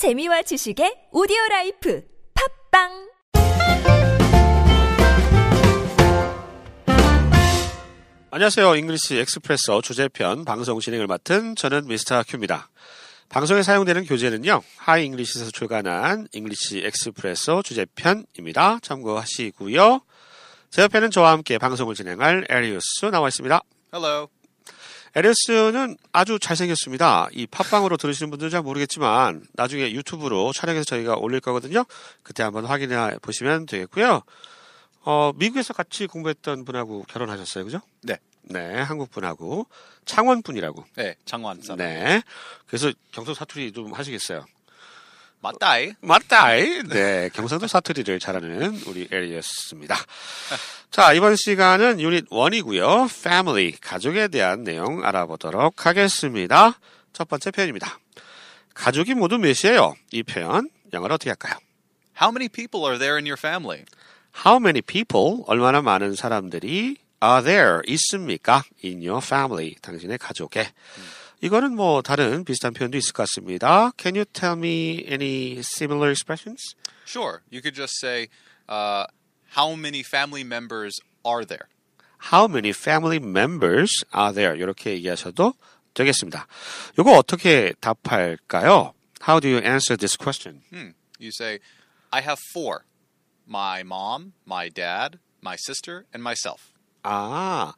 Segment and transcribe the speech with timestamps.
[0.00, 2.02] 재미와 지식의 오디오 라이프
[2.72, 2.88] 팟빵
[8.30, 8.76] 안녕하세요.
[8.76, 12.70] English Expresso 주제편 방송 진행을 맡은 저는 미스터 Q입니다.
[13.28, 14.62] 방송에 사용되는 교재는요.
[14.78, 18.78] Hi English에서 출간한 English Expresso 주제편입니다.
[18.80, 20.00] 참고하시고요.
[20.70, 23.60] 제 옆에는 저와 함께 방송을 진행할 에리우스 나와 있습니다.
[23.92, 24.28] Hello.
[25.16, 27.28] 에리우스는 아주 잘생겼습니다.
[27.32, 31.84] 이 팟빵으로 들으시는 분들은 잘 모르겠지만 나중에 유튜브로 촬영해서 저희가 올릴 거거든요.
[32.22, 34.22] 그때 한번 확인해 보시면 되겠고요.
[35.02, 37.64] 어, 미국에서 같이 공부했던 분하고 결혼하셨어요.
[37.64, 37.80] 그죠?
[38.02, 38.18] 네.
[38.42, 39.66] 네, 한국 분하고
[40.04, 40.84] 창원 분이라고.
[40.96, 41.78] 네, 장원 사람.
[41.78, 42.22] 네.
[42.66, 44.44] 그래서 경상 사투리 좀 하시겠어요.
[45.40, 45.94] 맞다이.
[46.00, 46.48] 맞다.
[46.54, 49.96] 네, 경상도 사투리를 잘하는 우리 에리어스입니다.
[50.90, 53.08] 자, 이번 시간은 유닛 1이고요.
[53.10, 56.78] Family, 가족에 대한 내용 알아보도록 하겠습니다.
[57.12, 57.98] 첫 번째 표현입니다.
[58.74, 59.94] 가족이 모두 몇이에요?
[60.12, 61.54] 이 표현 영어로 어떻게 할까요?
[62.20, 63.84] How many people are there in your family?
[64.44, 68.62] How many people, 얼마나 많은 사람들이 are there, 있습니까?
[68.84, 70.70] in your family, 당신의 가족에.
[71.41, 73.91] 이거는 뭐 다른 비슷한 표현도 있을 것 같습니다.
[73.97, 76.75] Can you tell me any similar expressions?
[77.05, 77.41] Sure.
[77.51, 78.29] You could just say,
[78.67, 79.05] uh,
[79.55, 81.67] how many family members are there?
[82.31, 84.55] How many family members are there?
[84.57, 85.53] 이렇게 얘기하셔도
[85.93, 86.47] 되겠습니다.
[86.99, 88.93] 이거 어떻게 답할까요?
[89.27, 90.61] How do you answer this question?
[90.71, 90.91] Hmm.
[91.19, 91.59] You say,
[92.11, 92.85] I have four.
[93.47, 96.73] My mom, my dad, my sister, and myself.
[97.02, 97.72] 아,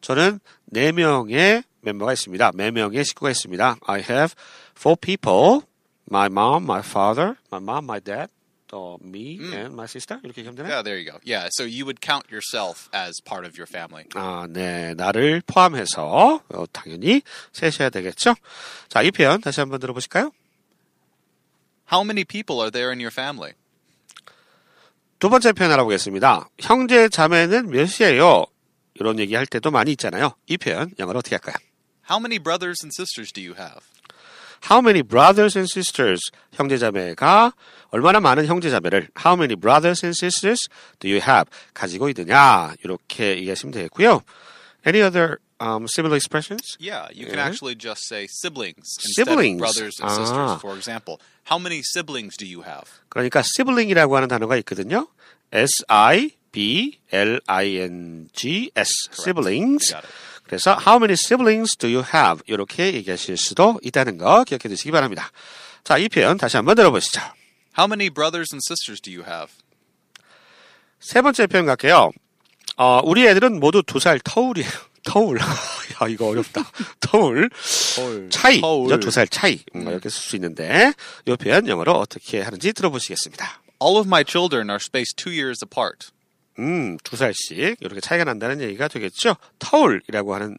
[0.00, 2.52] 저는 네 명의 멤버가 있습니다.
[2.54, 3.76] 네 명의 식구가 있습니다.
[3.86, 4.34] I have
[4.76, 5.62] four people.
[6.10, 8.32] My mom, my father, my mom, my dad,
[8.66, 10.20] 또 me and my sister.
[10.24, 10.72] 이렇게 얘기하면 되나요?
[10.72, 11.18] Yeah, there you go.
[11.24, 14.04] Yeah, so you would count yourself as part of your family.
[14.14, 14.94] 아, 네.
[14.94, 18.34] 나를 포함해서 어, 당연히 셋이어야 되겠죠?
[18.88, 20.32] 자, 이 표현 다시 한번 들어보실까요?
[21.92, 23.52] How many people are there in your family?
[25.18, 26.48] 두 번째 표현 알아보겠습니다.
[26.60, 28.46] 형제 자매는 몇이에요?
[29.00, 30.34] 이런 얘기 할 때도 많이 있잖아요.
[30.46, 31.54] 이 표현 영어로 어떻게 할까요?
[32.10, 33.80] How many brothers and sisters do you have?
[34.70, 36.20] How many brothers and sisters?
[36.52, 37.52] 형제자매가
[37.90, 41.44] 얼마나 많은 형제자매를 How many brothers and sisters do you have?
[41.74, 42.74] 가지고 있느냐?
[42.82, 44.22] 이렇게 얘기하시면 되겠고요.
[44.86, 46.76] Any other um, similar expressions?
[46.80, 49.60] Yeah, you can actually just say siblings instead Siblings.
[49.60, 50.14] of brothers and Ah.
[50.16, 50.60] sisters.
[50.60, 51.20] For example,
[51.50, 52.86] how many siblings do you have?
[53.10, 55.06] 그러니까 sibling이라고 하는 단어가 있거든요.
[55.52, 59.94] S I B L I N G S siblings.
[60.44, 62.42] 그래서 how many siblings do you have?
[62.46, 65.30] 이렇게 얘기하실 수도 있다는 거 기억해 두시기 바랍니다.
[65.84, 67.20] 자, 이 표현 다시 한번 들어보시죠.
[67.78, 69.52] How many brothers and sisters do you have?
[71.00, 72.10] 세 번째 표현 갈게요.
[72.76, 74.68] 어, 우리 애들은 모두 두 살 터울이에요.
[75.04, 75.38] 터울.
[75.40, 76.70] 야, 이거 어렵다.
[77.00, 77.48] 터울.
[78.30, 78.60] 차이.
[78.60, 79.60] 두 살 차이.
[79.74, 80.92] 음, 이렇게 쓸 수 있는데,
[81.24, 83.62] 이 표현 영어로 어떻게 하는지 들어보시겠습니다.
[83.82, 86.10] All of my children are spaced two years apart.
[86.58, 89.36] 음, 두 살씩 이렇게 차이가 난다는 얘기가 되겠죠.
[89.58, 90.58] 터울이라고 하는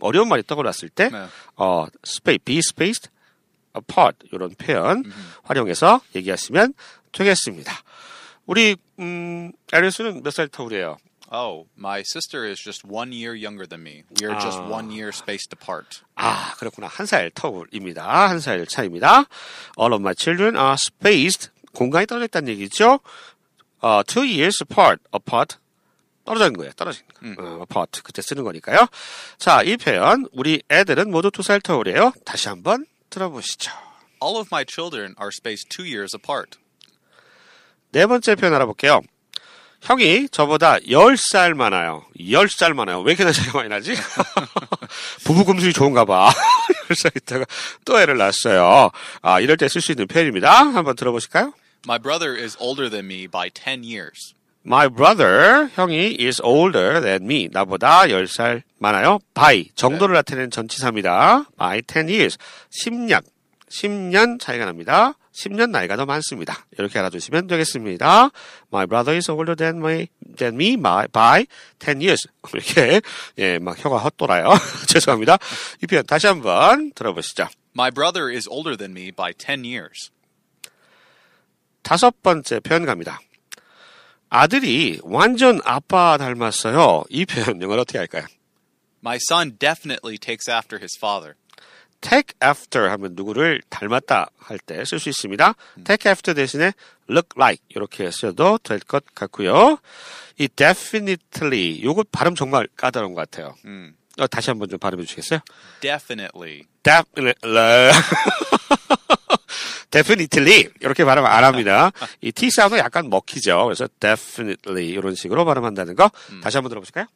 [0.00, 1.26] 어려운 말이 떠올랐을 때, 네.
[1.56, 3.10] 어, space, be spaced
[3.76, 5.04] apart 이런 표현
[5.44, 6.74] 활용해서 얘기하시면
[7.12, 7.72] 되겠습니다.
[8.46, 10.96] 우리 음, 에리스는 몇살 터울이에요?
[11.34, 14.02] Oh, my sister is just one year younger than me.
[14.20, 14.68] We are just Ah.
[14.70, 16.02] one year spaced apart.
[16.16, 16.88] 아, 그렇구나.
[16.88, 18.04] 한 살 터울입니다.
[18.28, 19.24] 한 살 차입니다.
[19.78, 21.48] All of my children are spaced.
[21.72, 23.00] 공간이 떨어져 있다는 얘기죠.
[23.82, 25.02] 어, two years apart.
[25.14, 25.56] apart.
[26.24, 26.72] 떨어진 거예요.
[26.72, 27.42] 떨어진 거.
[27.42, 28.02] 어, apart.
[28.02, 28.86] 그때 쓰는 거니까요.
[29.38, 30.26] 자, 이 표현.
[30.32, 32.12] 우리 애들은 모두 두 살 터울이에요.
[32.24, 33.70] 다시 한번 들어보시죠.
[34.22, 36.58] All of my children are spaced two years apart.
[37.90, 39.00] 네 번째 표현 알아볼게요.
[39.82, 42.06] 형이 저보다 10살 많아요.
[42.20, 43.00] 10살 많아요.
[43.00, 43.94] 왜 이렇게 차이가 많이 나지?
[45.24, 46.30] 부부 금술이 좋은가 봐.
[46.88, 47.44] 10살 있다가
[47.84, 48.90] 또 애를 낳았어요.
[49.22, 50.52] 아, 이럴 때 쓸 수 있는 표현입니다.
[50.52, 51.52] 한번 들어보실까요?
[51.84, 54.34] My brother is older than me by 10 years.
[54.64, 57.48] My brother, 형이 is older than me.
[57.48, 59.18] 나보다 10살 많아요.
[59.34, 61.46] by, 정도를 나타내는 전치사입니다.
[61.58, 62.38] by 10 years.
[62.70, 63.22] 10년.
[63.68, 65.14] 10년 차이가 납니다.
[65.32, 66.66] 10년 나이가 더 많습니다.
[66.78, 68.30] 이렇게 알아두시면 되겠습니다.
[68.72, 71.46] My brother is older than, my, than me by, by
[71.80, 72.28] 10 years.
[72.54, 73.00] 이렇게,
[73.38, 74.54] 예, 막 혀가 헛돌아요.
[74.86, 75.38] 죄송합니다.
[75.82, 77.48] 이 표현 다시 한번 들어보시죠.
[77.74, 80.11] My brother is older than me by 10 years.
[81.82, 83.20] 다섯 번째 표현 갑니다.
[84.28, 87.04] 아들이 완전 아빠 닮았어요.
[87.10, 88.24] 이 표현 영어로 어떻게 할까요?
[89.04, 91.34] My son definitely takes after his father.
[92.00, 95.54] take after 하면 누구를 닮았다 할 때 쓸 수 있습니다.
[95.84, 96.72] take after 대신에
[97.10, 99.78] look like 이렇게 쓰셔도 될 것 같고요.
[100.38, 103.54] 이 definitely 요거 발음 정말 까다로운 것 같아요.
[104.18, 105.40] 어, 다시 한번 좀 발음해 주시겠어요?
[105.80, 106.64] Definitely.
[106.82, 107.92] definitely
[109.92, 111.92] definitely 이렇게 발음 안 합니다.
[112.20, 113.62] 이 T 사운드 약간 먹히죠.
[113.64, 116.10] 그래서 definitely 이런 식으로 발음한다는 거
[116.42, 117.06] 다시 한번 들어보실까요?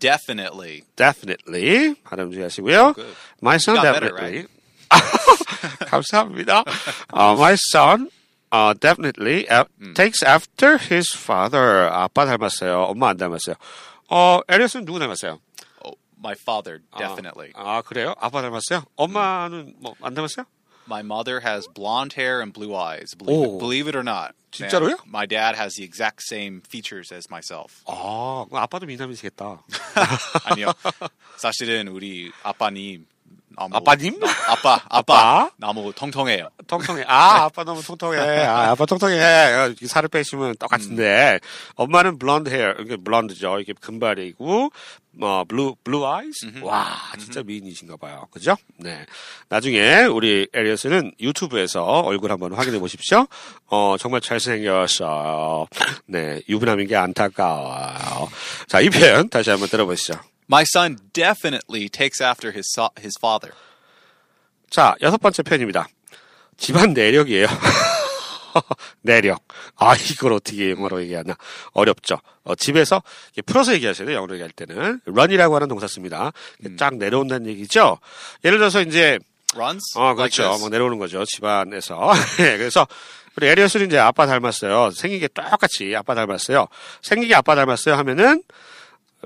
[0.00, 0.82] Definitely.
[0.96, 2.92] definitely 발음 주의하시고요.
[2.94, 3.14] good.
[3.40, 4.48] My son got better, definitely.
[5.86, 6.64] 감사합니다.
[7.12, 8.10] Uh, my son
[8.52, 9.64] uh, definitely a-
[9.94, 11.88] takes after his father.
[11.92, 12.82] 아빠 닮았어요.
[12.90, 13.54] 엄마 안 닮았어요.
[14.10, 15.38] 어, 에리어스는 누구 닮았어요?
[15.84, 17.52] Oh, my father, definitely.
[17.54, 18.14] 아, 그래요?
[18.20, 18.84] 아빠 닮았어요?
[18.96, 20.44] 엄마는 뭐 안 닮았어요?
[20.87, 23.13] My mother has blonde hair and blue eyes.
[23.15, 23.55] Believe, Oh.
[23.57, 24.33] it, believe it or not.
[24.51, 24.97] 진짜로요?
[25.03, 27.83] And My dad has the exact same features as myself.
[27.85, 29.61] 아, 그럼 아빠도 미남이시겠다.
[30.45, 30.73] 아니요.
[31.37, 33.05] 사실은 우리 아빠님
[33.56, 34.18] 너무- 아빠님?
[34.20, 35.50] 너- 아빠, 아빠 아빠?
[35.56, 36.48] 너무 통통해요.
[36.66, 37.04] 통통해.
[37.06, 38.18] 아, 아빠 너무 통통해.
[38.18, 39.20] 아, 아빠 통통해.
[39.20, 41.40] 아, 살을 빼시면 똑같은데.
[41.76, 42.74] 엄마는 blond hair.
[42.80, 43.60] 이게 blond죠.
[43.60, 44.70] 이게 금발이고,
[45.16, 46.46] 뭐, blue, blue eyes?
[46.62, 48.26] 와, 진짜 미인이신가 봐요.
[48.32, 48.56] 그죠?
[48.78, 49.06] 네.
[49.48, 53.26] 나중에 우리 에리어스는 유튜브에서 얼굴 한번 확인해 보십시오.
[53.66, 55.66] 어, 정말 잘생겼어요.
[56.06, 56.40] 네.
[56.48, 58.28] 유부남인 게 안타까워요.
[58.66, 60.14] 자, 이 표현 다시 한번 들어보시죠.
[60.50, 63.54] My son definitely takes after his so- his father.
[64.70, 65.86] 자, 여섯 번째 편입니다.
[66.56, 67.46] 집안 내력이에요.
[69.02, 69.42] 내력.
[69.76, 71.36] 아, 이걸 어떻게 영어로 얘기하나.
[71.72, 72.20] 어렵죠.
[72.44, 73.02] 어, 집에서
[73.46, 74.16] 풀어서 얘기하셔야 돼요.
[74.18, 75.00] 영어로 얘기할 때는.
[75.06, 76.32] run이라고 하는 동사 씁니다.
[76.78, 77.98] 쫙 내려온다는 얘기죠.
[78.44, 79.18] 예를 들어서 이제,
[79.54, 79.96] Runs?
[79.98, 80.42] 어, like 그렇죠.
[80.44, 80.60] this.
[80.60, 81.24] 뭐 내려오는 거죠.
[81.24, 82.12] 집안에서.
[82.40, 82.86] 예, 그래서
[83.36, 84.90] 우리 에리어스는 이제 아빠 닮았어요.
[84.92, 86.68] 생긴 게 똑같이 아빠 닮았어요.
[87.02, 88.42] 생긴 게 아빠 닮았어요 하면은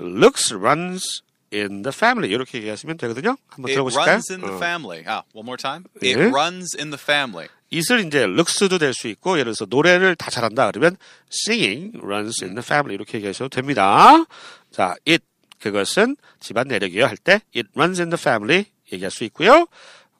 [0.01, 1.21] looks runs
[1.53, 3.35] in the family 이렇게 얘기하시면 되거든요.
[3.47, 4.07] 한번 It 들어보실까요?
[4.07, 4.57] runs in the 어.
[4.57, 5.03] family.
[5.07, 5.85] Ah, one more time.
[6.01, 6.25] It 예.
[6.29, 7.47] runs in the family.
[7.71, 10.97] it을 이제 looks도 될 수 있고 예를 들어서 노래를 다 잘한다 그러면
[11.31, 14.25] singing runs in the family 이렇게 얘기하셔도 됩니다.
[14.71, 15.23] 자, it
[15.59, 19.67] 그것은 집안 내력이요 할 때 it runs in the family 얘기할 수 있고요.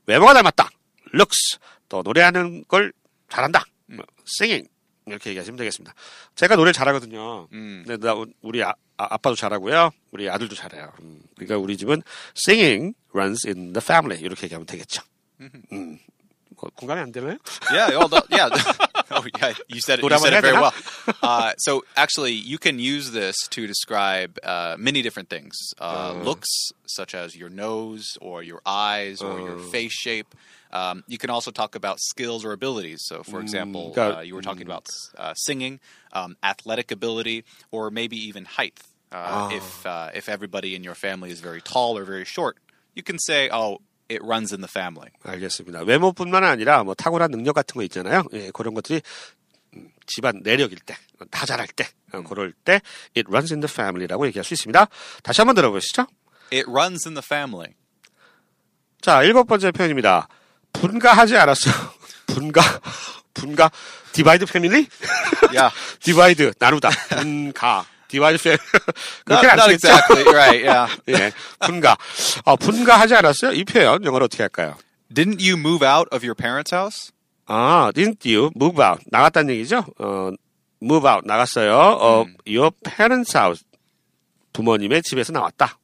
[0.05, 0.69] 외모가 닮았다.
[1.13, 1.57] looks
[1.89, 2.91] 또 노래하는 걸
[3.29, 3.63] 잘한다.
[3.87, 4.69] 뭐, singing
[5.07, 5.93] 이렇게 얘기하시면 되겠습니다.
[6.35, 7.47] 제가 노래 잘하거든요.
[7.51, 7.83] 음.
[7.85, 9.90] 근데 나 우리 아, 빠도 잘하고요.
[10.12, 10.92] 우리 아들도 잘해요.
[11.00, 12.02] 음, 그러니까 우리 집은
[12.36, 15.02] singing runs in the family 이렇게 얘기하면 되겠죠.
[15.40, 15.98] 음.
[16.56, 17.36] 거- 공감이 안 되나요?
[17.72, 18.48] Yeah, well, the, yeah.
[19.10, 19.54] oh, yeah.
[19.68, 20.04] You said it.
[20.04, 20.72] You 노래 said 한번 it very 해야 well.
[21.20, 25.52] Uh, so actually, you can use this to describe uh, many different things.
[25.80, 26.48] Uh, looks,
[26.86, 30.32] such as your nose or your eyes or your face shape.
[30.72, 33.00] Um, you can also talk about skills or abilities.
[33.06, 34.86] So, for example, got- uh, you were talking about
[35.16, 35.78] uh, singing,
[36.12, 38.80] um, athletic ability, or maybe even height.
[39.12, 42.56] Uh, If uh, if everybody in your family is very tall or very short,
[42.96, 45.82] you can say, "Oh, it runs in the family." 알겠습니다.
[45.86, 48.24] 외모뿐만 아니라 뭐 탁월한 능력 같은 거 있잖아요.
[48.32, 49.00] 예, 그런 것들이
[49.76, 50.96] 음, 집안 내력일 때,
[51.30, 52.80] 다 잘할 때, 어, 그럴 때
[53.16, 54.88] it runs in the family라고 얘기할 수 있습니다.
[55.22, 56.06] 다시 한번 들어보시죠.
[56.52, 57.74] It runs in the family.
[59.00, 60.28] 자, 일곱 번째 표현입니다.
[60.73, 61.73] 분가하지 않았어요.
[62.27, 62.61] 분가,
[63.33, 63.71] 분가,
[64.11, 64.87] divide family?
[65.53, 65.75] Yeah.
[66.01, 68.59] divide, 나누다, 분가, divide family.
[68.59, 69.87] Not, 그렇게 안 not 쓰겠죠?
[69.87, 70.65] exactly right.
[70.67, 71.01] Yeah.
[71.09, 71.97] 예, 분가.
[72.45, 73.53] 어, 분가하지 않았어요?
[73.53, 74.75] 이 표현 영어로 어떻게 할까요?
[75.13, 77.11] Didn't you move out of your parents' house?
[77.47, 79.03] 아, didn't you move out?
[79.07, 79.85] 나갔다는 얘기죠?
[79.97, 80.31] 어,
[80.81, 81.73] move out, 나갔어요.
[81.75, 83.63] 어, your parents' house.
[84.53, 85.77] 부모님의 집에서 나왔다.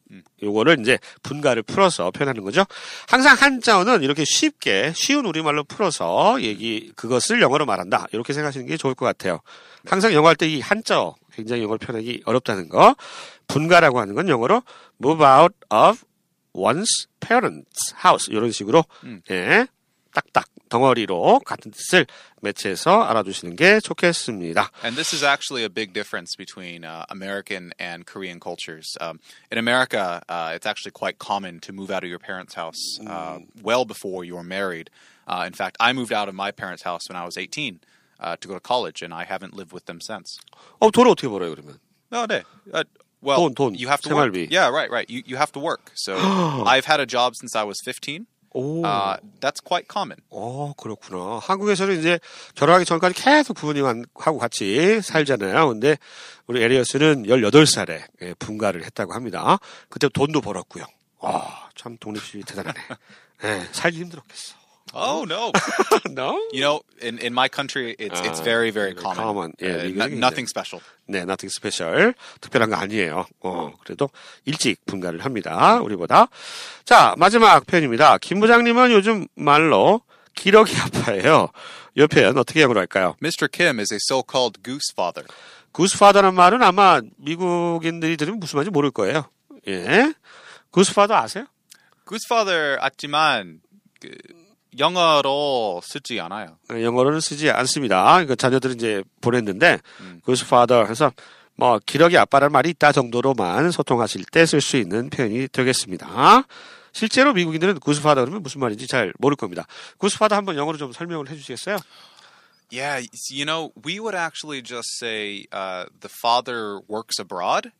[0.43, 2.65] 요거를 이제 분가를 풀어서 표현하는 거죠.
[3.07, 8.07] 항상 한자어는 이렇게 쉽게 쉬운 우리말로 풀어서 얘기 그것을 영어로 말한다.
[8.11, 9.39] 이렇게 생각하시는 게 좋을 것 같아요.
[9.85, 12.95] 항상 영어 할 때 이 한자어 굉장히 영어를 표현하기 어렵다는 거.
[13.47, 14.63] 분가라고 하는 건 영어로
[15.03, 16.03] move out of
[16.53, 18.83] one's parents' house 이런 식으로
[19.31, 19.67] 예,
[20.13, 22.06] 딱딱 덩어리로 같은 뜻을
[22.42, 24.70] 매치해서 알아두시는 게 좋겠습니다.
[24.84, 28.86] And this is actually a big difference between uh, American and Korean cultures.
[29.00, 29.18] Um,
[29.50, 33.38] in America, uh, it's actually quite common to move out of your parents' house uh,
[33.62, 34.90] well before you're married.
[35.26, 37.80] Uh, in fact, I moved out of my parents' house when I was 18
[38.20, 40.38] uh, to go to college, and I haven't lived with them since.
[40.80, 41.78] 어, 돈을 어떻게 벌어요, 그러면?
[42.12, 42.42] No, no.
[42.72, 42.84] Uh,
[43.22, 44.32] well, 돈, 돈, you have to work.
[44.32, 44.48] 생활비.
[44.50, 45.08] Yeah, right, right.
[45.10, 45.90] You you have to work.
[45.94, 48.26] So I've had a job since I was 15.
[48.55, 48.81] 오.
[48.85, 50.17] Uh, that's quite common.
[50.29, 51.39] 어, 그렇구나.
[51.39, 52.19] 한국에서는 이제
[52.55, 55.67] 결혼하기 전까지 계속 부모님하고 같이 살잖아요.
[55.67, 55.97] 근데
[56.47, 59.57] 우리 에리어스는 18살에 예, 분가를 했다고 합니다.
[59.89, 60.85] 그때 돈도 벌었고요.
[61.19, 62.79] 아, 참 독립심이 대단하네.
[63.43, 64.64] 예, 살기 힘들었겠어.
[64.97, 65.51] Oh no.
[66.09, 66.39] no?
[66.53, 69.17] You know, in, in my country, it's it's Ah, very very common.
[69.17, 69.53] common.
[69.59, 70.81] Yeah, Uh, nothing special.
[71.09, 72.13] 네, nothing special.
[72.39, 73.25] 특별한 거 아니에요.
[73.41, 74.09] 어, 그래도
[74.45, 75.81] 일찍 분가를 합니다.
[75.81, 76.29] 우리보다.
[76.85, 78.17] 자, 마지막 표현입니다.
[78.19, 80.01] 김 부장님은 요즘 말로
[80.33, 81.49] 기력이 아파해요.
[81.97, 83.15] 이 표현 어떻게 영어로 할까요?
[83.21, 83.49] Mr.
[83.51, 85.27] Kim is a so-called goose father.
[85.73, 89.29] 구스파더라는 말은 아마 미국인들이 들으면 무슨 말인지 모를 거예요.
[89.67, 90.13] 예.
[90.71, 91.45] 구스파더 아세요?
[92.07, 93.59] Goose father, 아지만
[93.99, 94.09] 그
[94.77, 96.57] 영어로 쓰지 않아요.
[96.71, 98.25] 어, 영어로는 쓰지 않습니다.
[98.25, 100.21] 그 자녀들은 이제 보냈는데 음.
[100.27, 101.11] whose father 해서
[101.55, 106.45] 뭐 기러기 아빠라는 말이 있다 정도로만 소통하실 때 쓸 수 있는 표현이 되겠습니다.
[106.91, 109.65] 실제로 미국인들은 whose father 그러면 무슨 말인지 잘 모를 겁니다.
[110.01, 111.77] whose father 한번 영어로 좀 설명을 해주시겠어요?
[112.71, 117.71] Yeah, you know, we would actually just say uh, the father works abroad,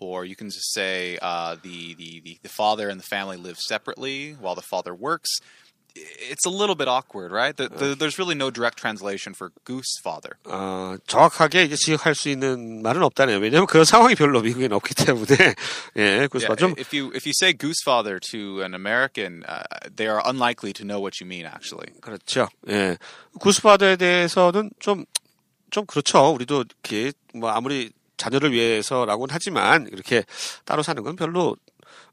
[0.00, 3.58] or you can just say uh, the, the, the the father and the family live
[3.58, 5.28] separately while the father works.
[6.30, 7.56] It's a little bit awkward, right?
[7.56, 10.36] The, the, there's really no direct translation for goose father.
[10.44, 13.38] 어, 정확하게 이제 지역할 수 있는 말은 없다네요.
[13.38, 15.54] 왜냐하면 그런 상황이 별로 미국에는 없기 때문에
[15.96, 19.62] 예, Yeah, father 좀 if you if you say goose father to an American, uh,
[19.94, 21.46] they are unlikely to know what you mean.
[21.46, 22.48] Actually, 그렇죠.
[22.68, 22.98] 예.
[23.38, 25.04] 구스파더에 대해서는 좀,
[25.70, 26.32] 좀 그렇죠.
[26.32, 30.24] 우리도 이렇게, 뭐, 아무리 자녀를 위해서라고는 하지만, 이렇게
[30.64, 31.56] 따로 사는 건 별로,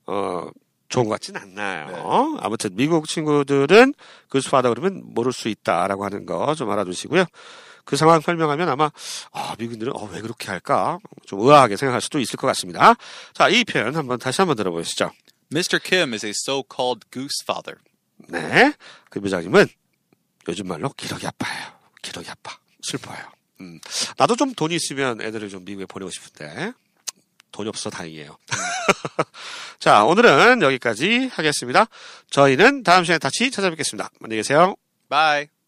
[0.06, 0.50] 어,
[0.94, 2.38] 좋은 것 같진 않나요.
[2.40, 3.94] 아무튼, 미국 친구들은
[4.30, 7.26] 구스파더 그러면 모를 수 있다라고 하는 거 좀 알아두시고요.
[7.84, 8.92] 그 상황 설명하면 아마,
[9.32, 11.00] 아, 미국인들은, 어, 왜 그렇게 할까?
[11.26, 12.94] 좀 의아하게 생각할 수도 있을 것 같습니다.
[13.34, 15.12] 자, 이 표현 한번 다시 한번 들어보시죠.
[15.52, 15.80] Mr.
[15.84, 17.78] Kim is a so-called goose father.
[18.30, 18.74] 네.
[19.10, 19.68] 그 부장님은
[20.48, 21.74] 요즘 말로 기러기 아파요.
[22.02, 22.58] 기러기 아파.
[22.84, 23.20] 슬퍼요.
[23.62, 23.80] 음.
[24.18, 26.74] 나도 좀 돈이 있으면 애들을 좀 미국에 보내고 싶은데
[27.54, 28.38] 돈이 없어 다행이에요.
[29.80, 31.86] 자, 오늘은 여기까지 하겠습니다.
[32.30, 34.10] 저희는 다음 시간에 다시 찾아뵙겠습니다.
[34.22, 34.76] 안녕히 계세요.
[35.10, 35.63] Bye.